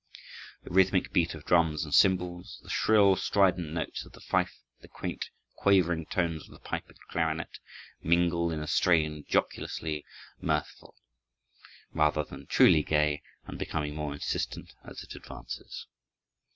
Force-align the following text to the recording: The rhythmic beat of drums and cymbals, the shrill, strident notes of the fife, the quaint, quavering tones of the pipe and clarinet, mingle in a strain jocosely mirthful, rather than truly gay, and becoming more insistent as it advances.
The 0.63 0.71
rhythmic 0.71 1.13
beat 1.13 1.35
of 1.35 1.45
drums 1.45 1.83
and 1.83 1.93
cymbals, 1.93 2.59
the 2.63 2.71
shrill, 2.71 3.15
strident 3.15 3.71
notes 3.71 4.03
of 4.03 4.13
the 4.13 4.19
fife, 4.19 4.57
the 4.79 4.87
quaint, 4.87 5.29
quavering 5.57 6.07
tones 6.07 6.43
of 6.47 6.55
the 6.55 6.59
pipe 6.59 6.89
and 6.89 6.97
clarinet, 7.11 7.59
mingle 8.01 8.49
in 8.49 8.61
a 8.61 8.65
strain 8.65 9.23
jocosely 9.29 10.03
mirthful, 10.41 10.95
rather 11.93 12.23
than 12.23 12.47
truly 12.47 12.81
gay, 12.81 13.21
and 13.45 13.59
becoming 13.59 13.93
more 13.93 14.11
insistent 14.15 14.73
as 14.83 15.03
it 15.03 15.13
advances. 15.13 15.85